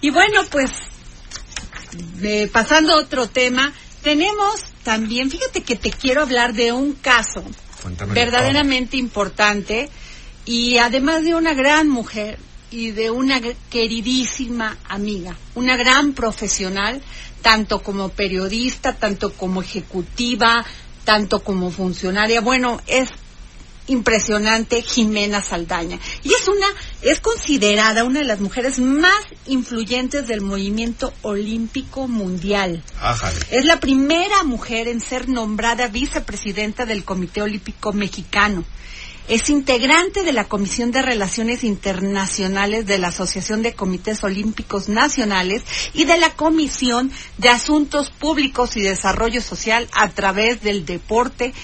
Y 0.00 0.10
bueno, 0.10 0.42
pues 0.50 0.70
eh, 2.22 2.48
pasando 2.52 2.94
a 2.94 2.96
otro 2.96 3.28
tema, 3.28 3.72
tenemos 4.02 4.64
también, 4.82 5.30
fíjate 5.30 5.62
que 5.62 5.76
te 5.76 5.90
quiero 5.90 6.22
hablar 6.22 6.54
de 6.54 6.72
un 6.72 6.92
caso 6.94 7.44
Cuéntame 7.82 8.14
verdaderamente 8.14 8.96
importante 8.96 9.88
y 10.44 10.78
además 10.78 11.24
de 11.24 11.34
una 11.34 11.54
gran 11.54 11.88
mujer 11.88 12.38
y 12.70 12.90
de 12.90 13.10
una 13.10 13.40
queridísima 13.70 14.78
amiga, 14.88 15.36
una 15.54 15.76
gran 15.76 16.14
profesional, 16.14 17.02
tanto 17.42 17.82
como 17.82 18.08
periodista, 18.08 18.94
tanto 18.94 19.34
como 19.34 19.62
ejecutiva, 19.62 20.64
tanto 21.04 21.40
como 21.40 21.70
funcionaria. 21.70 22.40
Bueno, 22.40 22.80
es 22.86 23.10
impresionante 23.86 24.82
Jimena 24.82 25.42
Saldaña. 25.42 25.98
Y 26.22 26.32
es 26.32 26.48
una, 26.48 26.66
es 27.02 27.20
considerada 27.20 28.04
una 28.04 28.20
de 28.20 28.26
las 28.26 28.40
mujeres 28.40 28.78
más 28.78 29.24
influyentes 29.46 30.26
del 30.26 30.40
movimiento 30.40 31.12
olímpico 31.22 32.08
mundial. 32.08 32.82
Es 33.50 33.64
la 33.64 33.80
primera 33.80 34.44
mujer 34.44 34.88
en 34.88 35.00
ser 35.00 35.28
nombrada 35.28 35.88
vicepresidenta 35.88 36.86
del 36.86 37.04
Comité 37.04 37.42
Olímpico 37.42 37.92
Mexicano. 37.92 38.64
Es 39.28 39.50
integrante 39.50 40.24
de 40.24 40.32
la 40.32 40.48
Comisión 40.48 40.90
de 40.90 41.00
Relaciones 41.00 41.62
Internacionales 41.62 42.86
de 42.86 42.98
la 42.98 43.08
Asociación 43.08 43.62
de 43.62 43.72
Comités 43.72 44.24
Olímpicos 44.24 44.88
Nacionales 44.88 45.62
y 45.94 46.04
de 46.04 46.18
la 46.18 46.30
Comisión 46.30 47.12
de 47.38 47.48
Asuntos 47.48 48.10
Públicos 48.10 48.76
y 48.76 48.80
Desarrollo 48.80 49.40
Social 49.40 49.88
a 49.92 50.08
través 50.08 50.62
del 50.62 50.84
deporte 50.84 51.54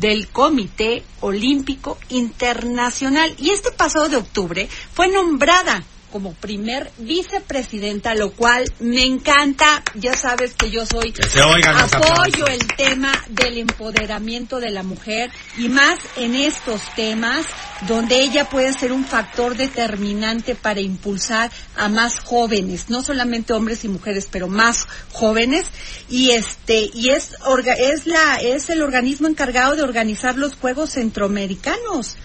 del 0.00 0.28
Comité 0.28 1.04
Olímpico 1.20 1.98
Internacional. 2.08 3.34
Y 3.38 3.50
este 3.50 3.70
pasado 3.70 4.08
de 4.08 4.16
octubre 4.16 4.68
fue 4.92 5.08
nombrada 5.08 5.84
como 6.10 6.34
primer 6.34 6.90
vicepresidenta, 6.98 8.14
lo 8.14 8.32
cual 8.32 8.70
me 8.80 9.04
encanta. 9.04 9.82
Ya 9.94 10.14
sabes 10.14 10.54
que 10.54 10.70
yo 10.70 10.84
soy 10.86 11.12
Que 11.12 11.22
se 11.28 11.40
oigan 11.42 11.76
los 11.80 11.92
apoyo 11.94 12.46
el 12.46 12.66
tema 12.76 13.12
del 13.28 13.58
empoderamiento 13.58 14.60
de 14.60 14.70
la 14.70 14.82
mujer 14.82 15.30
y 15.58 15.68
más 15.68 15.98
en 16.16 16.34
estos 16.34 16.82
temas 16.94 17.46
donde 17.88 18.20
ella 18.20 18.48
puede 18.48 18.72
ser 18.74 18.92
un 18.92 19.04
factor 19.06 19.56
determinante 19.56 20.54
para 20.54 20.80
impulsar 20.80 21.50
a 21.76 21.88
más 21.88 22.18
jóvenes, 22.20 22.90
no 22.90 23.02
solamente 23.02 23.52
hombres 23.54 23.84
y 23.84 23.88
mujeres, 23.88 24.28
pero 24.30 24.48
más 24.48 24.86
jóvenes 25.12 25.64
y 26.08 26.30
este 26.32 26.90
y 26.92 27.10
es 27.10 27.38
orga- 27.40 27.76
es 27.78 28.06
la 28.06 28.36
es 28.36 28.68
el 28.70 28.82
organismo 28.82 29.28
encargado 29.28 29.76
de 29.76 29.82
organizar 29.82 30.36
los 30.36 30.54
Juegos 30.56 30.90
Centroamericanos. 30.90 32.16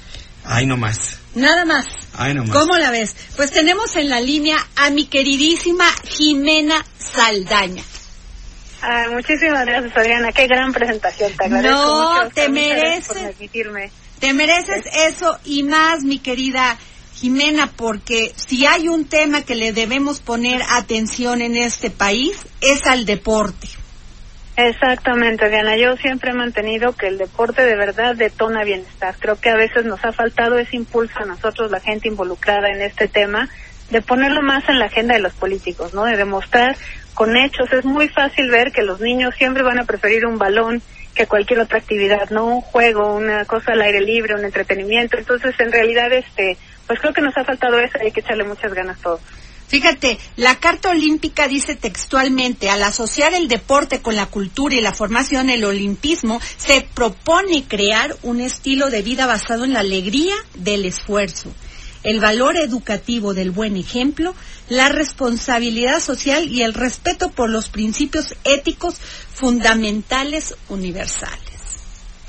Ay, 0.43 0.65
no 0.65 0.77
más. 0.77 1.17
Nada 1.35 1.65
más. 1.65 1.85
Ay, 2.17 2.33
no 2.33 2.43
más. 2.45 2.51
¿Cómo 2.55 2.75
la 2.77 2.91
ves? 2.91 3.15
Pues 3.35 3.51
tenemos 3.51 3.95
en 3.95 4.09
la 4.09 4.19
línea 4.21 4.57
a 4.75 4.89
mi 4.89 5.05
queridísima 5.05 5.85
Jimena 6.07 6.83
Saldaña. 6.97 7.83
Ay, 8.81 9.09
muchísimas 9.13 9.65
gracias, 9.65 9.97
Adriana. 9.97 10.31
Qué 10.31 10.47
gran 10.47 10.71
presentación. 10.71 11.31
Te 11.37 11.45
agradezco 11.45 11.75
No, 11.75 12.13
mucho. 12.23 12.35
te 12.35 12.49
mereces. 12.49 13.07
por 13.07 13.17
permitirme. 13.17 13.91
Te 14.19 14.33
mereces 14.33 14.85
eso 15.07 15.37
y 15.43 15.63
más, 15.63 16.03
mi 16.03 16.19
querida 16.19 16.77
Jimena, 17.15 17.71
porque 17.75 18.33
si 18.35 18.65
hay 18.65 18.87
un 18.87 19.05
tema 19.05 19.41
que 19.41 19.55
le 19.55 19.73
debemos 19.73 20.19
poner 20.21 20.61
atención 20.69 21.41
en 21.41 21.57
este 21.57 21.89
país 21.89 22.37
es 22.61 22.85
al 22.85 23.05
deporte. 23.05 23.67
Exactamente, 24.57 25.45
Adriana. 25.45 25.75
Yo 25.75 25.97
siempre 25.97 26.31
he 26.31 26.33
mantenido 26.33 26.93
que 26.93 27.07
el 27.07 27.17
deporte 27.17 27.63
de 27.63 27.75
verdad 27.75 28.15
detona 28.15 28.63
bienestar. 28.63 29.15
Creo 29.19 29.39
que 29.39 29.49
a 29.49 29.55
veces 29.55 29.85
nos 29.85 30.03
ha 30.05 30.13
faltado 30.13 30.57
ese 30.57 30.77
impulso 30.77 31.19
a 31.19 31.25
nosotros, 31.25 31.71
la 31.71 31.81
gente 31.81 32.07
involucrada 32.07 32.69
en 32.69 32.81
este 32.81 33.09
tema, 33.09 33.49
de 33.91 34.01
ponerlo 34.01 34.41
más 34.41 34.67
en 34.69 34.79
la 34.79 34.85
agenda 34.85 35.13
de 35.13 35.19
los 35.19 35.33
políticos, 35.33 35.93
¿no? 35.93 36.05
De 36.05 36.15
demostrar 36.15 36.77
con 37.13 37.35
hechos. 37.35 37.71
Es 37.73 37.83
muy 37.83 38.07
fácil 38.07 38.49
ver 38.49 38.71
que 38.71 38.81
los 38.81 39.01
niños 39.01 39.35
siempre 39.35 39.61
van 39.61 39.79
a 39.79 39.85
preferir 39.85 40.25
un 40.25 40.37
balón 40.37 40.81
que 41.13 41.27
cualquier 41.27 41.59
otra 41.59 41.79
actividad, 41.79 42.29
no 42.29 42.45
un 42.45 42.61
juego, 42.61 43.13
una 43.13 43.45
cosa 43.45 43.73
al 43.73 43.81
aire 43.81 44.01
libre, 44.01 44.35
un 44.35 44.45
entretenimiento. 44.45 45.17
Entonces, 45.17 45.53
en 45.59 45.71
realidad, 45.71 46.11
este, 46.13 46.57
pues 46.87 46.99
creo 46.99 47.13
que 47.13 47.21
nos 47.21 47.37
ha 47.37 47.43
faltado 47.43 47.79
eso 47.79 47.97
y 48.01 48.05
hay 48.05 48.11
que 48.11 48.21
echarle 48.21 48.43
muchas 48.45 48.73
ganas 48.73 48.99
todos. 48.99 49.21
Fíjate, 49.67 50.19
la 50.35 50.59
Carta 50.59 50.89
Olímpica 50.89 51.47
dice 51.47 51.75
textualmente, 51.75 52.69
al 52.69 52.83
asociar 52.83 53.33
el 53.33 53.47
deporte 53.47 54.01
con 54.01 54.15
la 54.15 54.27
cultura 54.27 54.75
y 54.75 54.81
la 54.81 54.93
formación, 54.93 55.49
el 55.49 55.65
olimpismo, 55.65 56.39
se 56.57 56.87
propone 56.93 57.63
crear 57.63 58.15
un 58.21 58.41
estilo 58.41 58.89
de 58.89 59.01
vida 59.01 59.25
basado 59.25 59.65
en 59.65 59.73
la 59.73 59.79
alegría 59.79 60.35
del 60.53 60.85
esfuerzo, 60.85 61.51
el 62.03 62.19
valor 62.19 62.57
educativo 62.57 63.33
del 63.33 63.49
buen 63.49 63.75
ejemplo, 63.75 64.35
la 64.69 64.89
responsabilidad 64.89 65.99
social 65.99 66.47
y 66.47 66.61
el 66.61 66.75
respeto 66.75 67.31
por 67.31 67.49
los 67.49 67.69
principios 67.69 68.35
éticos 68.43 68.95
fundamentales 69.33 70.55
universales. 70.69 71.54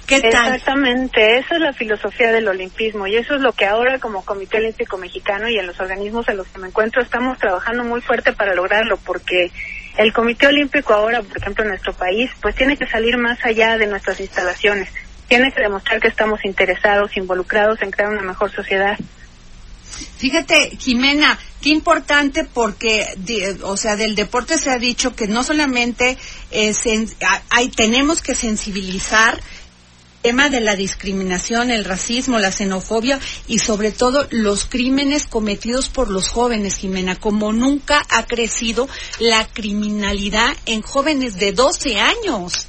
¿Qué 0.06 0.20
tal? 0.20 0.54
Exactamente, 0.54 1.38
esa 1.38 1.54
es 1.56 1.60
la 1.60 1.72
filosofía 1.72 2.30
del 2.30 2.46
olimpismo 2.46 3.06
y 3.08 3.16
eso 3.16 3.34
es 3.34 3.40
lo 3.40 3.52
que 3.52 3.66
ahora 3.66 3.98
como 3.98 4.24
Comité 4.24 4.58
Olímpico 4.58 4.96
Mexicano 4.98 5.48
y 5.48 5.58
en 5.58 5.66
los 5.66 5.80
organismos 5.80 6.28
en 6.28 6.36
los 6.36 6.46
que 6.46 6.58
me 6.60 6.68
encuentro 6.68 7.02
estamos 7.02 7.38
trabajando 7.38 7.82
muy 7.84 8.00
fuerte 8.00 8.32
para 8.32 8.54
lograrlo 8.54 8.98
porque 8.98 9.50
el 9.96 10.12
Comité 10.12 10.46
Olímpico 10.46 10.94
ahora, 10.94 11.22
por 11.22 11.36
ejemplo, 11.38 11.64
en 11.64 11.70
nuestro 11.70 11.92
país, 11.94 12.30
pues 12.40 12.54
tiene 12.54 12.76
que 12.76 12.86
salir 12.86 13.16
más 13.18 13.44
allá 13.44 13.76
de 13.78 13.86
nuestras 13.88 14.20
instalaciones, 14.20 14.88
tiene 15.26 15.50
que 15.52 15.62
demostrar 15.62 16.00
que 16.00 16.08
estamos 16.08 16.44
interesados, 16.44 17.16
involucrados 17.16 17.82
en 17.82 17.90
crear 17.90 18.10
una 18.10 18.22
mejor 18.22 18.52
sociedad. 18.52 18.96
Fíjate, 20.18 20.76
Jimena, 20.78 21.38
qué 21.62 21.70
importante 21.70 22.44
porque, 22.44 23.06
o 23.62 23.76
sea, 23.76 23.96
del 23.96 24.14
deporte 24.14 24.58
se 24.58 24.70
ha 24.70 24.78
dicho 24.78 25.16
que 25.16 25.26
no 25.26 25.42
solamente 25.42 26.16
eh, 26.50 26.70
sen- 26.72 27.12
hay, 27.50 27.68
tenemos 27.70 28.22
que 28.22 28.34
sensibilizar 28.34 29.38
tema 30.22 30.48
de 30.48 30.60
la 30.60 30.76
discriminación, 30.76 31.70
el 31.70 31.84
racismo, 31.84 32.38
la 32.38 32.52
xenofobia 32.52 33.20
y 33.46 33.58
sobre 33.58 33.92
todo 33.92 34.26
los 34.30 34.64
crímenes 34.64 35.26
cometidos 35.26 35.88
por 35.88 36.10
los 36.10 36.28
jóvenes, 36.28 36.76
Jimena, 36.76 37.16
como 37.16 37.52
nunca 37.52 38.04
ha 38.10 38.26
crecido 38.26 38.88
la 39.18 39.46
criminalidad 39.46 40.56
en 40.66 40.82
jóvenes 40.82 41.36
de 41.36 41.52
12 41.52 42.00
años. 42.00 42.65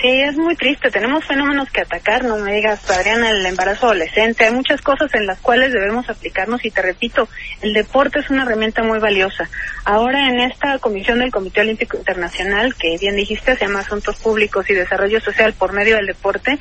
Sí, 0.00 0.08
es 0.08 0.36
muy 0.36 0.56
triste. 0.56 0.90
Tenemos 0.90 1.24
fenómenos 1.24 1.70
que 1.70 1.80
atacar. 1.80 2.24
No 2.24 2.36
me 2.36 2.54
digas, 2.54 2.88
Adriana, 2.90 3.30
el 3.30 3.46
embarazo 3.46 3.86
adolescente. 3.86 4.44
Hay 4.44 4.52
muchas 4.52 4.82
cosas 4.82 5.14
en 5.14 5.26
las 5.26 5.38
cuales 5.40 5.72
debemos 5.72 6.08
aplicarnos 6.10 6.64
y 6.64 6.70
te 6.70 6.82
repito, 6.82 7.28
el 7.62 7.72
deporte 7.72 8.18
es 8.18 8.28
una 8.28 8.42
herramienta 8.42 8.82
muy 8.82 8.98
valiosa. 8.98 9.48
Ahora 9.84 10.28
en 10.28 10.40
esta 10.40 10.78
comisión 10.78 11.20
del 11.20 11.30
Comité 11.30 11.60
Olímpico 11.60 11.96
Internacional, 11.96 12.74
que 12.74 12.98
bien 12.98 13.16
dijiste, 13.16 13.56
se 13.56 13.66
llama 13.66 13.80
Asuntos 13.80 14.16
Públicos 14.16 14.68
y 14.68 14.74
Desarrollo 14.74 15.20
Social 15.20 15.54
por 15.54 15.72
medio 15.72 15.96
del 15.96 16.06
deporte, 16.06 16.58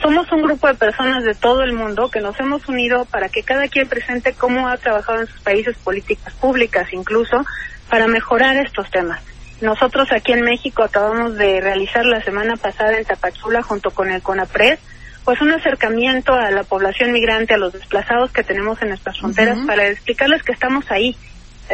somos 0.00 0.30
un 0.30 0.42
grupo 0.42 0.66
de 0.68 0.74
personas 0.74 1.24
de 1.24 1.34
todo 1.34 1.64
el 1.64 1.72
mundo 1.72 2.10
que 2.10 2.20
nos 2.20 2.38
hemos 2.38 2.68
unido 2.68 3.06
para 3.06 3.28
que 3.28 3.42
cada 3.42 3.66
quien 3.68 3.88
presente 3.88 4.34
cómo 4.34 4.68
ha 4.68 4.76
trabajado 4.76 5.22
en 5.22 5.26
sus 5.26 5.40
países 5.40 5.76
políticas 5.78 6.34
públicas, 6.34 6.86
incluso 6.92 7.44
para 7.88 8.06
mejorar 8.06 8.56
estos 8.56 8.90
temas. 8.90 9.20
Nosotros 9.60 10.08
aquí 10.12 10.32
en 10.32 10.42
México 10.42 10.82
acabamos 10.82 11.36
de 11.36 11.60
realizar 11.60 12.04
la 12.04 12.20
semana 12.22 12.56
pasada 12.56 12.98
en 12.98 13.04
Tapachula 13.04 13.62
junto 13.62 13.90
con 13.90 14.10
el 14.10 14.22
CONAPRED 14.22 14.78
pues 15.26 15.40
un 15.40 15.50
acercamiento 15.50 16.34
a 16.34 16.52
la 16.52 16.62
población 16.62 17.10
migrante, 17.10 17.52
a 17.52 17.58
los 17.58 17.72
desplazados 17.72 18.30
que 18.30 18.44
tenemos 18.44 18.80
en 18.80 18.90
nuestras 18.90 19.18
fronteras 19.18 19.58
para 19.66 19.88
explicarles 19.88 20.44
que 20.44 20.52
estamos 20.52 20.88
ahí, 20.88 21.16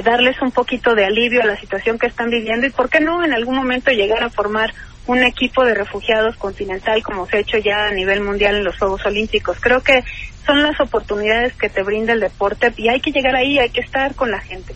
darles 0.03 0.41
un 0.41 0.53
poquito 0.53 0.95
de 0.95 1.05
alivio 1.05 1.43
a 1.43 1.47
la 1.47 1.61
situación 1.61 1.99
que 1.99 2.07
están 2.07 2.31
viviendo 2.31 2.67
y 2.67 2.71
por 2.71 2.89
qué 2.89 3.01
no 3.01 3.23
en 3.23 3.35
algún 3.35 3.55
momento 3.55 3.91
llegar 3.91 4.25
a 4.25 4.31
formar 4.31 4.73
un 5.07 5.23
equipo 5.23 5.67
de 5.67 5.75
refugiados 5.75 6.37
continental 6.37 7.03
como 7.03 7.27
se 7.27 7.37
ha 7.37 7.41
hecho 7.41 7.59
ya 7.59 7.89
a 7.89 7.91
nivel 7.93 8.23
mundial 8.23 8.57
en 8.57 8.65
los 8.65 8.79
Juegos 8.79 9.05
Olímpicos. 9.05 9.59
Creo 9.61 9.83
que 9.83 10.03
son 10.47 10.63
las 10.63 10.81
oportunidades 10.81 11.53
que 11.53 11.69
te 11.69 11.83
brinda 11.83 12.15
el 12.15 12.21
deporte 12.21 12.73
y 12.79 12.89
hay 12.89 13.01
que 13.01 13.13
llegar 13.13 13.37
ahí, 13.37 13.59
hay 13.59 13.69
que 13.69 13.83
estar 13.83 14.15
con 14.15 14.31
la 14.31 14.41
gente. 14.41 14.75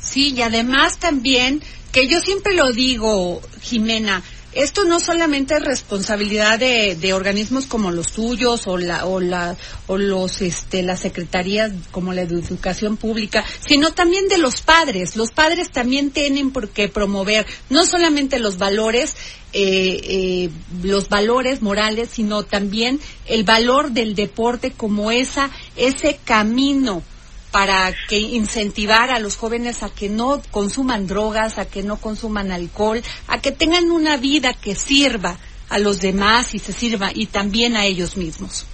Sí, 0.00 0.32
y 0.34 0.40
además 0.40 0.96
también, 0.96 1.60
que 1.94 2.08
yo 2.08 2.18
siempre 2.20 2.54
lo 2.56 2.72
digo, 2.72 3.40
Jimena, 3.62 4.20
esto 4.52 4.84
no 4.84 4.98
solamente 4.98 5.54
es 5.54 5.62
responsabilidad 5.64 6.58
de, 6.58 6.96
de 6.96 7.12
organismos 7.12 7.66
como 7.66 7.92
los 7.92 8.10
tuyos 8.10 8.66
o 8.66 8.78
la 8.78 9.06
o 9.06 9.20
la 9.20 9.56
o 9.86 9.96
los 9.96 10.42
este 10.42 10.82
las 10.82 11.00
secretarías 11.00 11.70
como 11.92 12.12
la 12.12 12.26
de 12.26 12.34
educación 12.34 12.96
pública, 12.96 13.44
sino 13.64 13.92
también 13.92 14.26
de 14.26 14.38
los 14.38 14.62
padres. 14.62 15.14
Los 15.14 15.30
padres 15.30 15.70
también 15.70 16.10
tienen 16.10 16.50
por 16.50 16.68
qué 16.68 16.88
promover 16.88 17.46
no 17.70 17.86
solamente 17.86 18.40
los 18.40 18.58
valores 18.58 19.14
eh, 19.52 20.00
eh, 20.02 20.50
los 20.82 21.08
valores 21.08 21.62
morales, 21.62 22.08
sino 22.12 22.42
también 22.42 22.98
el 23.26 23.44
valor 23.44 23.92
del 23.92 24.16
deporte 24.16 24.72
como 24.72 25.12
esa 25.12 25.48
ese 25.76 26.18
camino 26.24 27.04
para 27.54 27.94
que 28.08 28.18
incentivar 28.18 29.12
a 29.12 29.20
los 29.20 29.36
jóvenes 29.36 29.84
a 29.84 29.88
que 29.88 30.08
no 30.08 30.42
consuman 30.50 31.06
drogas, 31.06 31.56
a 31.58 31.66
que 31.66 31.84
no 31.84 31.98
consuman 31.98 32.50
alcohol, 32.50 33.00
a 33.28 33.40
que 33.40 33.52
tengan 33.52 33.92
una 33.92 34.16
vida 34.16 34.54
que 34.54 34.74
sirva 34.74 35.36
a 35.68 35.78
los 35.78 36.00
demás 36.00 36.52
y 36.56 36.58
se 36.58 36.72
sirva 36.72 37.12
y 37.14 37.26
también 37.26 37.76
a 37.76 37.84
ellos 37.84 38.16
mismos. 38.16 38.66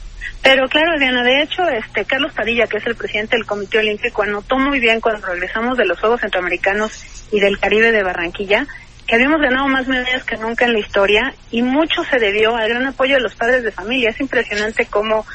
Pero 0.43 0.67
claro, 0.71 0.99
Diana, 0.99 1.23
de 1.23 1.43
hecho, 1.43 1.63
este 1.69 2.07
Carlos 2.07 2.33
Padilla, 2.33 2.67
que 2.69 2.79
es 2.79 2.87
el 2.87 2.95
presidente 2.95 3.37
del 3.37 3.45
Comité 3.45 3.81
Olímpico, 3.81 4.23
anotó 4.23 4.57
muy 4.57 4.81
bien 4.81 5.03
cuando 5.03 5.27
regresamos 5.27 5.77
de 5.77 5.85
los 5.85 6.01
Juegos 6.01 6.23
Centroamericanos 6.23 7.27
y 7.31 7.39
del 7.39 7.61
Caribe 7.61 7.93
de 7.93 8.03
Barranquilla, 8.03 8.67
que 9.07 9.15
habíamos 9.15 9.43
ganado 9.43 9.69
más 9.69 9.89
medallas 9.89 10.25
que 10.25 10.39
nunca 10.39 10.65
en 10.65 10.73
la 10.73 10.79
historia 10.79 11.35
y 11.51 11.61
mucho 11.61 12.03
se 12.05 12.19
debió 12.19 12.57
al 12.57 12.71
gran 12.71 12.87
apoyo 12.87 13.17
de 13.17 13.21
los 13.21 13.35
padres 13.35 13.63
de 13.63 13.73
familia. 13.73 14.09
Es 14.09 14.21
impresionante 14.23 14.87
cómo 14.87 15.27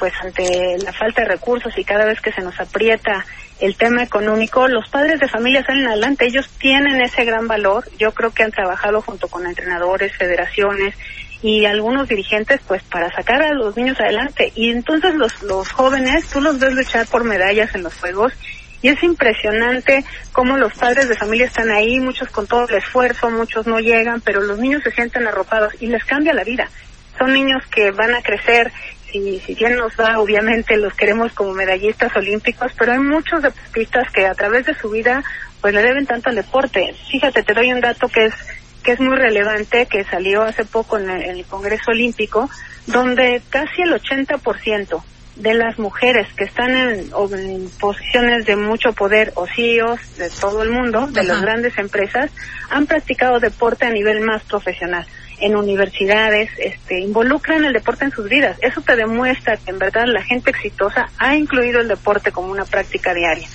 pues 0.00 0.14
ante 0.22 0.78
la 0.78 0.92
falta 0.94 1.22
de 1.22 1.28
recursos 1.28 1.76
y 1.76 1.84
cada 1.84 2.06
vez 2.06 2.20
que 2.22 2.32
se 2.32 2.40
nos 2.40 2.58
aprieta 2.58 3.24
el 3.60 3.76
tema 3.76 4.02
económico, 4.02 4.66
los 4.66 4.88
padres 4.88 5.20
de 5.20 5.28
familia 5.28 5.62
salen 5.62 5.86
adelante, 5.86 6.24
ellos 6.24 6.48
tienen 6.58 7.02
ese 7.02 7.24
gran 7.26 7.46
valor, 7.46 7.84
yo 7.98 8.12
creo 8.12 8.30
que 8.30 8.42
han 8.42 8.50
trabajado 8.50 9.02
junto 9.02 9.28
con 9.28 9.46
entrenadores, 9.46 10.16
federaciones 10.16 10.94
y 11.42 11.66
algunos 11.66 12.08
dirigentes 12.08 12.60
pues 12.66 12.82
para 12.82 13.10
sacar 13.10 13.42
a 13.42 13.52
los 13.52 13.76
niños 13.76 14.00
adelante. 14.00 14.50
Y 14.54 14.70
entonces 14.70 15.14
los, 15.14 15.42
los 15.42 15.70
jóvenes, 15.70 16.26
tú 16.28 16.40
los 16.40 16.58
ves 16.58 16.72
luchar 16.72 17.06
por 17.06 17.24
medallas 17.24 17.74
en 17.74 17.82
los 17.82 17.94
juegos 17.94 18.32
y 18.80 18.88
es 18.88 19.02
impresionante 19.02 20.02
cómo 20.32 20.56
los 20.56 20.72
padres 20.72 21.10
de 21.10 21.16
familia 21.16 21.44
están 21.44 21.70
ahí, 21.70 22.00
muchos 22.00 22.30
con 22.30 22.46
todo 22.46 22.66
el 22.66 22.76
esfuerzo, 22.76 23.30
muchos 23.30 23.66
no 23.66 23.78
llegan, 23.78 24.22
pero 24.22 24.40
los 24.40 24.58
niños 24.58 24.82
se 24.82 24.92
sienten 24.92 25.26
arropados 25.26 25.74
y 25.80 25.88
les 25.88 26.04
cambia 26.04 26.32
la 26.32 26.44
vida. 26.44 26.70
Son 27.18 27.34
niños 27.34 27.62
que 27.66 27.90
van 27.90 28.14
a 28.14 28.22
crecer 28.22 28.72
si, 29.10 29.40
si 29.40 29.54
bien 29.54 29.76
nos 29.76 29.92
va, 29.92 30.18
obviamente 30.18 30.76
los 30.76 30.94
queremos 30.94 31.32
como 31.32 31.52
medallistas 31.52 32.14
olímpicos, 32.16 32.72
pero 32.78 32.92
hay 32.92 32.98
muchos 32.98 33.42
deportistas 33.42 34.10
que 34.12 34.26
a 34.26 34.34
través 34.34 34.66
de 34.66 34.74
su 34.74 34.90
vida 34.90 35.22
pues 35.60 35.74
le 35.74 35.82
deben 35.82 36.06
tanto 36.06 36.30
al 36.30 36.36
deporte. 36.36 36.94
Fíjate, 37.10 37.42
te 37.42 37.54
doy 37.54 37.72
un 37.72 37.80
dato 37.80 38.08
que 38.08 38.26
es 38.26 38.34
que 38.82 38.92
es 38.92 39.00
muy 39.00 39.16
relevante, 39.16 39.86
que 39.86 40.04
salió 40.04 40.42
hace 40.42 40.64
poco 40.64 40.98
en 40.98 41.10
el, 41.10 41.44
Congreso 41.44 41.90
Olímpico, 41.90 42.48
donde 42.86 43.42
casi 43.50 43.82
el 43.82 43.92
80% 43.92 45.02
de 45.36 45.54
las 45.54 45.78
mujeres 45.78 46.26
que 46.34 46.44
están 46.44 46.70
en, 46.70 47.10
en, 47.10 47.70
posiciones 47.78 48.46
de 48.46 48.56
mucho 48.56 48.92
poder 48.92 49.32
o 49.36 49.46
CEOs 49.46 50.16
de 50.16 50.30
todo 50.30 50.62
el 50.62 50.70
mundo, 50.70 51.06
de 51.08 51.24
las 51.24 51.40
grandes 51.40 51.76
empresas, 51.78 52.30
han 52.70 52.86
practicado 52.86 53.38
deporte 53.38 53.86
a 53.86 53.90
nivel 53.90 54.20
más 54.20 54.42
profesional 54.44 55.06
en 55.40 55.56
universidades, 55.56 56.50
este, 56.58 57.00
involucran 57.00 57.64
el 57.64 57.72
deporte 57.72 58.04
en 58.04 58.10
sus 58.10 58.28
vidas. 58.28 58.56
Eso 58.60 58.80
te 58.80 58.96
demuestra 58.96 59.56
que 59.56 59.70
en 59.70 59.78
verdad 59.78 60.04
la 60.06 60.22
gente 60.22 60.50
exitosa 60.50 61.10
ha 61.18 61.36
incluido 61.36 61.80
el 61.80 61.88
deporte 61.88 62.32
como 62.32 62.50
una 62.50 62.64
práctica 62.64 63.14
diaria. 63.14 63.48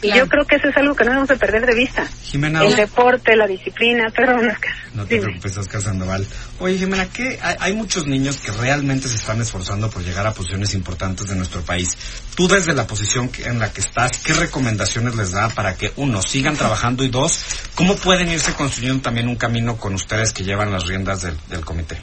Y 0.00 0.12
yo 0.12 0.28
creo 0.28 0.44
que 0.44 0.56
eso 0.56 0.68
es 0.68 0.76
algo 0.76 0.94
que 0.94 1.04
no 1.04 1.10
debemos 1.10 1.28
de 1.28 1.36
perder 1.36 1.66
de 1.66 1.74
vista. 1.74 2.06
Jimena, 2.06 2.64
el 2.64 2.76
deporte, 2.76 3.34
la 3.34 3.46
disciplina, 3.46 4.10
perdón, 4.10 4.48
Oscar. 4.48 4.72
No 4.98 5.06
te 5.06 5.20
preocupes, 5.20 5.56
Oscar 5.56 5.80
Sandoval. 5.80 6.26
Oye, 6.58 6.76
Jimena, 6.76 7.06
que 7.06 7.38
hay, 7.40 7.54
hay, 7.60 7.72
muchos 7.72 8.08
niños 8.08 8.38
que 8.38 8.50
realmente 8.50 9.06
se 9.06 9.14
están 9.14 9.40
esforzando 9.40 9.88
por 9.88 10.02
llegar 10.02 10.26
a 10.26 10.34
posiciones 10.34 10.74
importantes 10.74 11.28
de 11.28 11.36
nuestro 11.36 11.60
país. 11.60 11.96
Tú 12.34 12.48
desde 12.48 12.74
la 12.74 12.84
posición 12.84 13.30
en 13.44 13.60
la 13.60 13.72
que 13.72 13.80
estás, 13.80 14.18
¿qué 14.18 14.32
recomendaciones 14.32 15.14
les 15.14 15.30
da 15.30 15.50
para 15.50 15.76
que, 15.76 15.92
uno, 15.94 16.20
sigan 16.20 16.56
trabajando 16.56 17.04
y 17.04 17.08
dos, 17.08 17.44
cómo 17.76 17.94
pueden 17.94 18.28
irse 18.28 18.54
construyendo 18.54 19.00
también 19.00 19.28
un 19.28 19.36
camino 19.36 19.76
con 19.76 19.94
ustedes 19.94 20.32
que 20.32 20.42
llevan 20.42 20.72
las 20.72 20.88
riendas 20.88 21.22
del, 21.22 21.36
del 21.48 21.64
comité? 21.64 21.98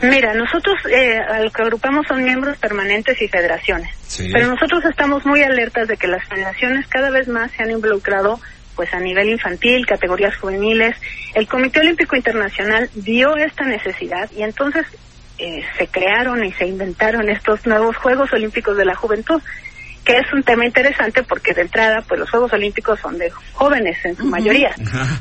Mira, 0.00 0.32
nosotros 0.32 0.78
eh, 0.90 1.18
a 1.18 1.40
lo 1.40 1.50
que 1.50 1.60
agrupamos 1.60 2.06
son 2.06 2.24
miembros 2.24 2.56
permanentes 2.56 3.20
y 3.20 3.28
federaciones, 3.28 3.94
Sí. 4.06 4.30
pero 4.32 4.46
nosotros 4.46 4.82
estamos 4.86 5.26
muy 5.26 5.42
alertas 5.42 5.86
de 5.86 5.98
que 5.98 6.06
las 6.06 6.26
federaciones 6.26 6.86
cada 6.88 7.10
vez 7.10 7.28
más 7.28 7.50
se 7.52 7.62
han 7.62 7.70
involucrado 7.70 8.40
pues 8.80 8.94
a 8.94 8.98
nivel 8.98 9.28
infantil, 9.28 9.84
categorías 9.84 10.34
juveniles. 10.38 10.96
El 11.34 11.46
Comité 11.46 11.80
Olímpico 11.80 12.16
Internacional 12.16 12.88
vio 12.94 13.36
esta 13.36 13.66
necesidad 13.66 14.30
y 14.34 14.42
entonces 14.42 14.86
eh, 15.36 15.62
se 15.76 15.86
crearon 15.88 16.42
y 16.42 16.50
se 16.52 16.66
inventaron 16.66 17.28
estos 17.28 17.66
nuevos 17.66 17.94
Juegos 17.98 18.32
Olímpicos 18.32 18.78
de 18.78 18.86
la 18.86 18.94
Juventud, 18.94 19.42
que 20.02 20.16
es 20.16 20.32
un 20.32 20.42
tema 20.44 20.64
interesante 20.64 21.22
porque 21.22 21.52
de 21.52 21.60
entrada 21.60 22.02
pues 22.08 22.20
los 22.20 22.30
Juegos 22.30 22.54
Olímpicos 22.54 22.98
son 23.00 23.18
de 23.18 23.28
jóvenes 23.52 24.02
en 24.02 24.16
su 24.16 24.24
mayoría, 24.24 24.74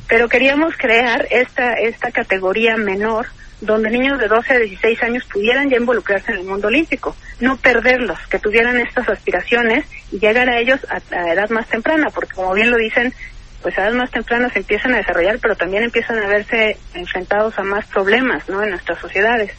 pero 0.08 0.30
queríamos 0.30 0.78
crear 0.78 1.28
esta 1.30 1.74
esta 1.74 2.12
categoría 2.12 2.78
menor 2.78 3.28
donde 3.62 3.90
niños 3.90 4.20
de 4.20 4.28
12 4.28 4.54
a 4.54 4.60
16 4.60 5.04
años 5.04 5.26
pudieran 5.26 5.70
ya 5.70 5.78
involucrarse 5.78 6.32
en 6.32 6.40
el 6.40 6.46
mundo 6.46 6.68
olímpico, 6.68 7.16
no 7.40 7.58
perderlos, 7.58 8.18
que 8.30 8.40
tuvieran 8.40 8.80
estas 8.80 9.10
aspiraciones 9.10 9.86
y 10.12 10.20
llegar 10.20 10.50
a 10.50 10.60
ellos 10.60 10.80
a, 10.90 11.02
a 11.16 11.34
edad 11.34 11.50
más 11.50 11.68
temprana, 11.68 12.08
porque 12.14 12.34
como 12.34 12.54
bien 12.54 12.72
lo 12.72 12.78
dicen, 12.78 13.14
pues 13.62 13.78
a 13.78 13.84
edad 13.88 13.94
más 13.94 14.12
temprana 14.12 14.50
se 14.50 14.60
empiezan 14.60 14.94
a 14.94 14.98
desarrollar, 14.98 15.40
pero 15.40 15.56
también 15.56 15.84
empiezan 15.84 16.20
a 16.20 16.28
verse 16.28 16.78
enfrentados 16.94 17.58
a 17.60 17.64
más 17.64 17.86
problemas, 17.88 18.48
¿no? 18.48 18.64
En 18.64 18.72
nuestras 18.72 19.00
sociedades. 19.00 19.52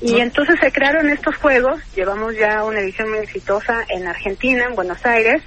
Y 0.00 0.18
entonces 0.18 0.58
se 0.58 0.72
crearon 0.72 1.08
estos 1.08 1.36
juegos, 1.36 1.80
llevamos 1.94 2.34
ya 2.36 2.64
una 2.64 2.80
edición 2.80 3.08
muy 3.10 3.20
exitosa 3.20 3.84
en 3.88 4.08
Argentina, 4.08 4.64
en 4.66 4.74
Buenos 4.74 5.06
Aires, 5.06 5.42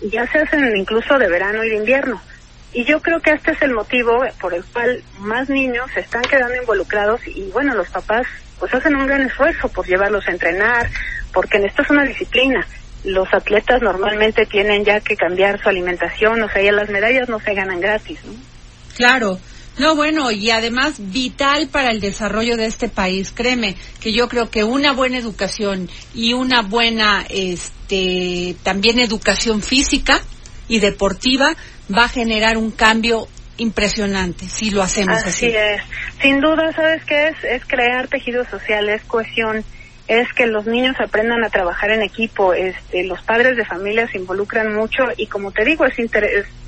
y 0.00 0.08
ya 0.08 0.26
se 0.26 0.38
hacen 0.38 0.74
incluso 0.76 1.18
de 1.18 1.28
verano 1.28 1.62
y 1.62 1.68
de 1.68 1.76
invierno. 1.76 2.20
Y 2.72 2.84
yo 2.84 3.00
creo 3.00 3.20
que 3.20 3.32
este 3.32 3.52
es 3.52 3.62
el 3.62 3.72
motivo 3.72 4.24
por 4.40 4.54
el 4.54 4.64
cual 4.64 5.02
más 5.18 5.50
niños 5.50 5.90
se 5.92 6.00
están 6.00 6.22
quedando 6.22 6.56
involucrados 6.56 7.20
y 7.26 7.50
bueno, 7.50 7.74
los 7.74 7.88
papás 7.88 8.26
pues 8.58 8.72
hacen 8.74 8.96
un 8.96 9.06
gran 9.06 9.22
esfuerzo 9.22 9.68
por 9.68 9.86
llevarlos 9.86 10.26
a 10.26 10.32
entrenar, 10.32 10.88
porque 11.32 11.58
en 11.58 11.66
esto 11.66 11.82
es 11.82 11.90
una 11.90 12.04
disciplina. 12.04 12.66
Los 13.04 13.32
atletas 13.32 13.80
normalmente 13.82 14.46
tienen 14.46 14.84
ya 14.84 15.00
que 15.00 15.16
cambiar 15.16 15.62
su 15.62 15.68
alimentación, 15.68 16.42
o 16.42 16.48
sea, 16.48 16.62
ya 16.62 16.72
las 16.72 16.90
medallas 16.90 17.28
no 17.28 17.40
se 17.40 17.54
ganan 17.54 17.80
gratis, 17.80 18.18
¿no? 18.24 18.32
Claro. 18.96 19.38
No, 19.78 19.94
bueno, 19.94 20.32
y 20.32 20.50
además 20.50 20.94
vital 20.98 21.68
para 21.68 21.92
el 21.92 22.00
desarrollo 22.00 22.56
de 22.56 22.66
este 22.66 22.88
país. 22.88 23.30
Créeme 23.32 23.76
que 24.00 24.12
yo 24.12 24.28
creo 24.28 24.50
que 24.50 24.64
una 24.64 24.92
buena 24.92 25.18
educación 25.18 25.88
y 26.12 26.32
una 26.32 26.62
buena, 26.62 27.24
este, 27.28 28.56
también 28.64 28.98
educación 28.98 29.62
física 29.62 30.20
y 30.66 30.80
deportiva 30.80 31.54
va 31.96 32.04
a 32.04 32.08
generar 32.08 32.56
un 32.56 32.72
cambio 32.72 33.28
impresionante 33.56 34.46
si 34.46 34.70
lo 34.70 34.82
hacemos 34.82 35.18
así. 35.24 35.46
Así 35.46 35.56
es. 35.56 35.82
Sin 36.22 36.40
duda, 36.40 36.72
¿sabes 36.72 37.04
qué 37.04 37.28
es? 37.28 37.44
Es 37.44 37.64
crear 37.64 38.08
tejido 38.08 38.44
social, 38.44 38.88
es 38.88 39.02
cohesión, 39.04 39.64
es 40.08 40.32
que 40.32 40.46
los 40.46 40.66
niños 40.66 40.96
aprendan 40.98 41.44
a 41.44 41.50
trabajar 41.50 41.90
en 41.90 42.02
equipo, 42.02 42.54
este, 42.54 43.04
los 43.04 43.22
padres 43.22 43.58
de 43.58 43.64
familia 43.66 44.08
se 44.08 44.16
involucran 44.16 44.74
mucho 44.74 45.04
y 45.18 45.26
como 45.26 45.52
te 45.52 45.66
digo, 45.66 45.84
es, 45.84 45.94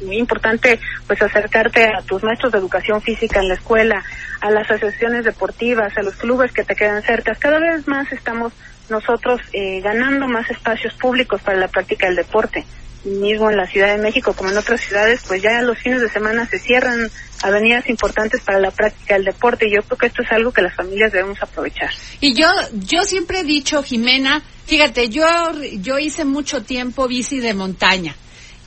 muy 0.03 0.19
importante 0.19 0.79
pues 1.07 1.23
acercarte 1.23 1.87
a 1.87 2.03
tus 2.03 2.23
maestros 2.23 2.53
de 2.53 2.59
educación 2.59 3.01
física 3.01 3.41
en 3.41 3.49
la 3.49 3.55
escuela, 3.55 4.05
a 4.43 4.51
las 4.51 4.71
asociaciones 4.71 5.25
deportivas, 5.25 5.97
a 5.97 6.03
los 6.03 6.17
clubes 6.17 6.53
que 6.53 6.65
te 6.65 6.77
quedan 6.77 7.03
cerca. 7.03 7.35
Cada 7.35 7.59
vez 7.59 7.89
más 7.89 8.13
estamos 8.13 8.53
nosotros 8.91 9.41
eh, 9.55 9.81
ganando 9.81 10.29
más 10.29 10.51
espacios 10.51 10.93
públicos 10.95 11.41
para 11.41 11.59
la 11.59 11.69
práctica 11.69 12.07
del 12.07 12.17
deporte 12.17 12.67
mismo 13.05 13.51
en 13.51 13.57
la 13.57 13.67
Ciudad 13.67 13.95
de 13.95 14.03
México 14.03 14.35
como 14.35 14.51
en 14.51 14.59
otras 14.59 14.81
ciudades, 14.81 15.21
pues 15.27 15.43
ya 15.43 15.61
los 15.63 15.79
fines 15.79 16.01
de 16.01 16.09
semana 16.09 16.47
se 16.47 16.59
cierran 16.59 17.11
avenidas 17.43 17.89
importantes 17.89 18.41
para 18.43 18.59
la 18.59 18.71
práctica 18.71 19.15
del 19.15 19.25
deporte 19.25 19.67
y 19.67 19.75
yo 19.75 19.83
creo 19.83 19.99
que 19.99 20.07
esto 20.07 20.23
es 20.23 20.33
algo 20.33 20.53
que 20.53 20.63
las 20.63 20.75
familias 20.75 21.13
debemos 21.13 21.43
aprovechar. 21.43 21.91
Y 22.21 22.35
yo 22.35 22.49
yo 22.73 23.03
siempre 23.05 23.41
he 23.41 23.45
dicho, 23.45 23.83
Jimena, 23.83 24.43
fíjate, 24.67 25.09
yo 25.09 25.25
yo 25.79 25.99
hice 25.99 26.25
mucho 26.25 26.63
tiempo 26.63 27.09
bici 27.09 27.41
de 27.41 27.55
montaña. 27.55 28.15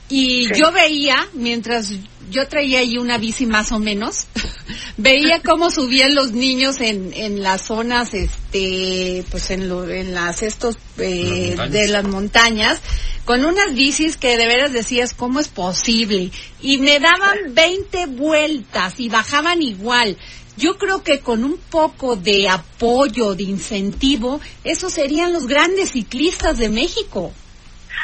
Y 0.08 0.46
Sí. 0.48 0.54
yo 0.60 0.70
veía, 0.72 1.16
mientras 1.32 1.90
yo 2.30 2.46
traía 2.48 2.80
ahí 2.80 2.98
una 2.98 3.18
bici 3.18 3.46
más 3.46 3.72
o 3.72 3.78
menos, 3.78 4.26
veía 4.96 5.40
cómo 5.42 5.70
subían 5.70 6.14
los 6.14 6.32
niños 6.32 6.80
en, 6.80 7.12
en 7.14 7.42
las 7.42 7.62
zonas, 7.62 8.12
este, 8.14 9.24
pues 9.30 9.50
en, 9.50 9.68
lo, 9.68 9.88
en 9.88 10.14
las 10.14 10.42
estos 10.42 10.76
eh, 10.98 11.54
Las 11.56 11.70
de 11.70 11.88
las 11.88 12.04
montañas, 12.04 12.80
con 13.24 13.44
unas 13.44 13.74
bicis 13.74 14.16
que 14.16 14.36
de 14.36 14.46
veras 14.46 14.72
decías, 14.72 15.14
¿cómo 15.14 15.40
es 15.40 15.48
posible? 15.48 16.30
Y 16.60 16.78
me 16.78 16.98
daban 17.00 17.54
20 17.54 18.06
vueltas 18.06 19.00
y 19.00 19.08
bajaban 19.08 19.62
igual. 19.62 20.16
Yo 20.56 20.76
creo 20.78 21.02
que 21.02 21.20
con 21.20 21.42
un 21.44 21.56
poco 21.56 22.14
de 22.14 22.48
apoyo, 22.48 23.34
de 23.34 23.42
incentivo, 23.44 24.40
esos 24.62 24.92
serían 24.92 25.32
los 25.32 25.46
grandes 25.46 25.92
ciclistas 25.92 26.58
de 26.58 26.68
México. 26.68 27.32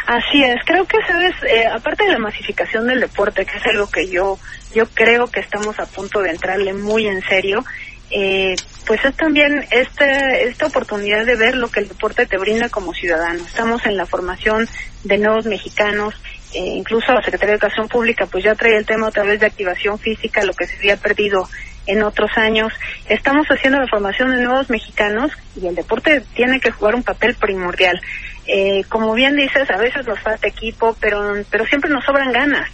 Así 0.06 0.42
es, 0.42 0.56
creo 0.64 0.86
que 0.86 0.98
sabes, 1.06 1.34
eh, 1.42 1.66
aparte 1.66 2.04
de 2.04 2.12
la 2.12 2.18
masificación 2.18 2.86
del 2.86 3.00
deporte, 3.00 3.44
que 3.44 3.58
es 3.58 3.66
algo 3.66 3.88
que 3.90 4.08
yo 4.08 4.38
yo 4.74 4.86
creo 4.86 5.26
que 5.26 5.40
estamos 5.40 5.78
a 5.80 5.86
punto 5.86 6.20
de 6.22 6.30
entrarle 6.30 6.72
muy 6.72 7.06
en 7.06 7.22
serio, 7.22 7.64
eh, 8.10 8.56
pues 8.86 9.04
es 9.04 9.14
también 9.16 9.64
esta, 9.70 10.36
esta 10.36 10.66
oportunidad 10.66 11.24
de 11.24 11.36
ver 11.36 11.56
lo 11.56 11.70
que 11.70 11.80
el 11.80 11.88
deporte 11.88 12.26
te 12.26 12.38
brinda 12.38 12.68
como 12.68 12.92
ciudadano. 12.92 13.44
Estamos 13.44 13.84
en 13.86 13.96
la 13.96 14.06
formación 14.06 14.68
de 15.04 15.18
nuevos 15.18 15.46
mexicanos, 15.46 16.14
eh, 16.52 16.58
incluso 16.58 17.12
la 17.12 17.22
Secretaría 17.22 17.52
de 17.54 17.58
Educación 17.58 17.88
Pública 17.88 18.26
pues 18.26 18.44
ya 18.44 18.54
trae 18.54 18.76
el 18.76 18.86
tema 18.86 19.08
otra 19.08 19.22
vez 19.22 19.40
de 19.40 19.46
activación 19.46 19.98
física, 19.98 20.44
lo 20.44 20.54
que 20.54 20.66
se 20.66 20.76
había 20.76 20.96
perdido 20.96 21.48
en 21.86 22.02
otros 22.02 22.30
años. 22.36 22.72
Estamos 23.08 23.46
haciendo 23.48 23.78
la 23.80 23.86
formación 23.86 24.30
de 24.30 24.42
nuevos 24.42 24.70
mexicanos 24.70 25.32
y 25.60 25.66
el 25.66 25.74
deporte 25.74 26.22
tiene 26.34 26.60
que 26.60 26.70
jugar 26.70 26.94
un 26.94 27.02
papel 27.02 27.34
primordial. 27.34 28.00
Eh, 28.52 28.84
como 28.88 29.14
bien 29.14 29.36
dices, 29.36 29.70
a 29.70 29.76
veces 29.76 30.06
nos 30.08 30.18
falta 30.18 30.48
equipo, 30.48 30.96
pero, 31.00 31.34
pero 31.50 31.64
siempre 31.66 31.88
nos 31.88 32.04
sobran 32.04 32.32
ganas. 32.32 32.68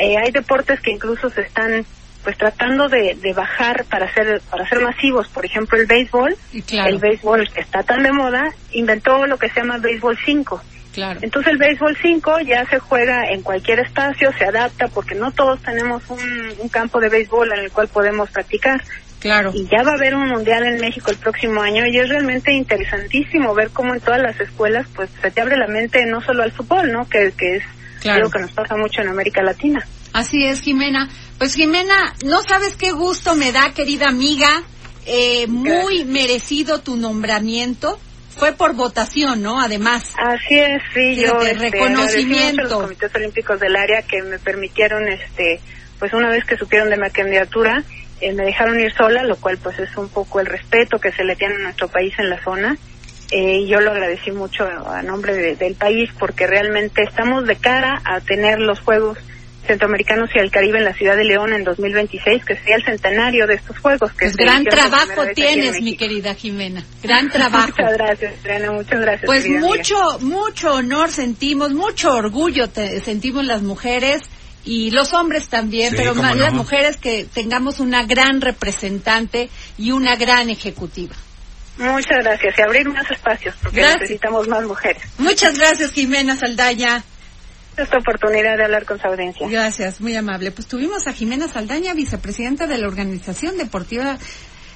Eh, 0.00 0.16
hay 0.16 0.30
deportes 0.30 0.80
que 0.80 0.90
incluso 0.90 1.28
se 1.28 1.42
están 1.42 1.84
pues 2.24 2.36
tratando 2.36 2.88
de, 2.88 3.14
de 3.14 3.32
bajar 3.34 3.84
para 3.84 4.12
ser 4.14 4.40
para 4.50 4.66
ser 4.68 4.80
masivos. 4.80 5.28
Por 5.28 5.44
ejemplo 5.44 5.78
el 5.78 5.86
béisbol. 5.86 6.34
El 6.52 6.98
béisbol 6.98 7.48
que 7.50 7.60
está 7.60 7.82
tan 7.82 8.02
de 8.02 8.12
moda 8.12 8.48
inventó 8.72 9.26
lo 9.26 9.36
que 9.36 9.48
se 9.50 9.60
llama 9.60 9.78
béisbol 9.78 10.18
5 10.24 10.62
claro. 10.94 11.20
entonces 11.22 11.52
el 11.52 11.58
béisbol 11.58 11.96
5 12.00 12.40
ya 12.40 12.66
se 12.66 12.78
juega 12.78 13.30
en 13.30 13.42
cualquier 13.42 13.80
espacio 13.80 14.30
se 14.36 14.44
adapta 14.44 14.88
porque 14.88 15.14
no 15.14 15.30
todos 15.30 15.62
tenemos 15.62 16.02
un, 16.10 16.20
un 16.58 16.68
campo 16.68 17.00
de 17.00 17.08
béisbol 17.08 17.52
en 17.52 17.60
el 17.60 17.70
cual 17.70 17.88
podemos 17.88 18.30
practicar 18.30 18.82
Claro. 19.20 19.50
Y 19.54 19.66
ya 19.66 19.82
va 19.82 19.92
a 19.92 19.94
haber 19.94 20.14
un 20.14 20.28
mundial 20.28 20.64
en 20.64 20.80
México 20.80 21.10
el 21.10 21.16
próximo 21.16 21.60
año 21.60 21.84
y 21.86 21.98
es 21.98 22.08
realmente 22.08 22.52
interesantísimo 22.52 23.52
ver 23.54 23.70
cómo 23.70 23.94
en 23.94 24.00
todas 24.00 24.20
las 24.20 24.38
escuelas 24.40 24.86
pues 24.94 25.10
se 25.20 25.30
te 25.30 25.40
abre 25.40 25.56
la 25.56 25.66
mente 25.66 26.04
no 26.06 26.20
solo 26.20 26.42
al 26.44 26.52
fútbol, 26.52 26.92
¿no? 26.92 27.08
Que, 27.08 27.32
que 27.36 27.56
es 27.56 27.62
Claro. 28.00 28.18
algo 28.18 28.30
que 28.30 28.38
nos 28.38 28.52
pasa 28.52 28.76
mucho 28.76 29.00
en 29.02 29.08
América 29.08 29.42
Latina. 29.42 29.84
Así 30.12 30.44
es, 30.46 30.60
Jimena. 30.60 31.08
Pues 31.36 31.54
Jimena, 31.54 32.14
no 32.24 32.42
sabes 32.42 32.76
qué 32.76 32.92
gusto 32.92 33.34
me 33.34 33.50
da, 33.50 33.72
querida 33.74 34.06
amiga. 34.08 34.48
Eh, 35.04 35.46
muy 35.48 36.04
merecido 36.04 36.80
tu 36.80 36.96
nombramiento. 36.96 37.98
Fue 38.36 38.52
por 38.52 38.74
votación, 38.74 39.42
¿no? 39.42 39.60
Además. 39.60 40.12
Así 40.16 40.60
es, 40.60 40.80
sí, 40.94 41.16
Sí, 41.16 41.22
yo 41.22 41.40
de 41.40 41.50
este, 41.50 41.70
reconocimiento. 41.70 42.60
a 42.60 42.64
los 42.68 42.82
comités 42.84 43.12
olímpicos 43.16 43.58
del 43.58 43.74
área 43.74 44.02
que 44.02 44.22
me 44.22 44.38
permitieron, 44.38 45.08
este, 45.08 45.60
pues 45.98 46.12
una 46.12 46.28
vez 46.28 46.44
que 46.44 46.56
supieron 46.56 46.90
de 46.90 46.96
mi 46.98 47.10
candidatura, 47.10 47.82
eh, 48.20 48.32
me 48.32 48.44
dejaron 48.44 48.78
ir 48.80 48.92
sola, 48.94 49.22
lo 49.22 49.36
cual 49.36 49.58
pues 49.58 49.78
es 49.78 49.96
un 49.96 50.08
poco 50.08 50.40
el 50.40 50.46
respeto 50.46 50.98
que 50.98 51.12
se 51.12 51.24
le 51.24 51.36
tiene 51.36 51.54
a 51.54 51.58
nuestro 51.58 51.88
país 51.88 52.12
en 52.18 52.30
la 52.30 52.42
zona. 52.42 52.76
Eh, 53.30 53.66
yo 53.66 53.80
lo 53.80 53.90
agradecí 53.90 54.30
mucho 54.32 54.64
a 54.64 55.02
nombre 55.02 55.34
de- 55.34 55.56
del 55.56 55.74
país 55.74 56.08
porque 56.18 56.46
realmente 56.46 57.02
estamos 57.02 57.46
de 57.46 57.56
cara 57.56 58.00
a 58.04 58.20
tener 58.20 58.58
los 58.58 58.80
Juegos 58.80 59.18
Centroamericanos 59.66 60.30
y 60.34 60.38
el 60.38 60.50
Caribe 60.50 60.78
en 60.78 60.84
la 60.86 60.94
ciudad 60.94 61.14
de 61.14 61.24
León 61.24 61.52
en 61.52 61.62
2026, 61.62 62.42
que 62.42 62.56
sería 62.56 62.76
el 62.76 62.84
centenario 62.84 63.46
de 63.46 63.54
estos 63.56 63.78
Juegos. 63.78 64.10
Que 64.12 64.24
Pues 64.26 64.36
gran 64.36 64.64
trabajo 64.64 65.26
tienes, 65.34 65.82
mi 65.82 65.94
querida 65.94 66.34
Jimena. 66.34 66.82
Gran 67.02 67.28
trabajo. 67.30 67.68
Muchas 67.68 67.92
gracias, 67.98 68.34
Adriana, 68.40 68.72
muchas 68.72 68.98
gracias. 69.00 69.26
Pues 69.26 69.44
amiga. 69.44 69.60
mucho, 69.60 70.18
mucho 70.20 70.72
honor 70.72 71.10
sentimos, 71.10 71.72
mucho 71.74 72.14
orgullo 72.14 72.70
te- 72.70 73.00
sentimos 73.00 73.44
las 73.44 73.60
mujeres 73.62 74.22
y 74.64 74.90
los 74.90 75.12
hombres 75.14 75.48
también, 75.48 75.90
Sí, 75.90 75.96
pero 75.96 76.14
más 76.14 76.36
no. 76.36 76.42
las 76.42 76.52
mujeres 76.52 76.96
que 76.96 77.24
tengamos 77.24 77.80
una 77.80 78.04
gran 78.04 78.40
representante 78.40 79.48
y 79.78 79.92
una 79.92 80.16
gran 80.16 80.50
ejecutiva. 80.50 81.14
Muchas 81.78 82.18
gracias 82.24 82.54
y 82.58 82.62
abrir 82.62 82.88
más 82.88 83.08
espacios 83.10 83.54
porque 83.62 83.78
Gracias. 83.80 84.00
necesitamos 84.02 84.48
más 84.48 84.64
mujeres. 84.64 85.02
Muchas 85.18 85.56
gracias, 85.58 85.92
Jimena 85.92 86.36
Saldaña. 86.36 87.04
Esta 87.76 87.98
oportunidad 87.98 88.56
de 88.56 88.64
hablar 88.64 88.84
con 88.84 89.00
su 89.00 89.06
audiencia. 89.06 89.46
Gracias, 89.48 90.00
muy 90.00 90.16
amable. 90.16 90.50
Pues 90.50 90.66
tuvimos 90.66 91.06
a 91.06 91.12
Jimena 91.12 91.46
Saldaña, 91.46 91.94
vicepresidenta 91.94 92.66
de 92.66 92.78
la 92.78 92.88
Organización 92.88 93.56
Deportiva, 93.56 94.18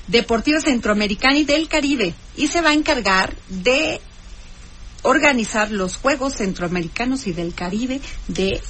Deportiva 0.07 0.61
Centroamericana 0.61 1.39
y 1.39 1.45
del 1.45 1.67
Caribe, 1.69 2.15
y 2.37 2.47
se 2.47 2.61
va 2.61 2.71
a 2.71 2.75
encargar 2.75 3.35
de 3.49 4.01
organizar 5.03 5.73
los 5.73 5.97
Juegos 5.97 6.35
Centroamericanos 6.35 7.27
y 7.27 7.33
del 7.33 7.55
Caribe 7.55 8.01
de 8.29 8.63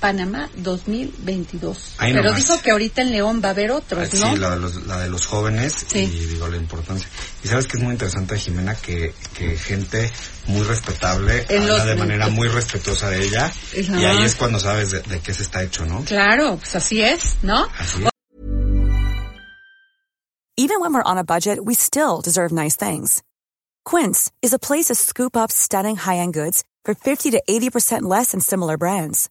Panamá 0.00 0.48
2022. 0.56 1.94
Ahí 1.98 2.12
Pero 2.12 2.24
nomás. 2.24 2.38
dijo 2.40 2.60
que 2.62 2.70
ahorita 2.70 3.02
en 3.02 3.12
León 3.12 3.40
va 3.44 3.48
a 3.48 3.50
haber 3.52 3.70
otros, 3.70 4.08
Sí, 4.08 4.18
¿no? 4.18 4.34
la 4.36 4.50
de, 4.50 4.56
los, 4.60 4.86
la 4.86 4.98
de 5.00 5.10
los 5.10 5.26
jóvenes 5.26 5.74
Sí. 5.86 5.98
y 6.00 6.26
digo 6.26 6.48
la 6.48 6.56
importancia. 6.56 7.06
Y 7.44 7.48
sabes 7.48 7.66
que 7.66 7.76
es 7.76 7.82
muy 7.82 7.92
interesante, 7.92 8.38
Jimena, 8.38 8.74
que, 8.74 9.14
que 9.34 9.56
gente 9.58 10.10
muy 10.46 10.62
respetable 10.62 11.44
En 11.48 11.62
habla 11.62 11.76
los- 11.76 11.86
de 11.86 11.94
manera 11.96 12.28
muy 12.28 12.48
respetuosa 12.48 13.10
de 13.10 13.24
ella 13.26 13.44
Ajá. 13.46 14.00
y 14.00 14.04
ahí 14.04 14.22
es 14.24 14.34
cuando 14.36 14.58
sabes 14.58 14.90
de, 14.90 15.00
de 15.02 15.20
qué 15.20 15.34
se 15.34 15.42
está 15.42 15.62
hecho, 15.62 15.84
¿no? 15.86 16.02
Claro, 16.04 16.56
pues 16.56 16.74
así 16.74 17.02
es, 17.02 17.36
¿no? 17.42 17.66
Así 17.78 18.02
es. 18.04 18.10
Even 20.56 20.80
when 20.80 20.92
we're 20.92 21.02
on 21.06 21.18
a 21.18 21.24
budget, 21.24 21.58
we 21.62 21.74
still 21.74 22.20
deserve 22.22 22.52
nice 22.52 22.76
things. 22.76 23.22
Quince 23.84 24.30
is 24.42 24.52
a 24.52 24.58
place 24.58 24.86
to 24.88 24.94
scoop 24.94 25.36
up 25.36 25.50
stunning 25.50 25.96
high-end 25.96 26.34
goods 26.34 26.64
for 26.84 26.94
50 26.94 27.30
to 27.30 27.42
80% 27.48 28.02
less 28.02 28.32
than 28.32 28.40
similar 28.40 28.76
brands. 28.76 29.30